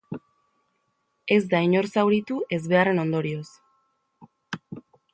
[1.35, 3.47] Ez da inor zauritu ezbeharraren ondorioz.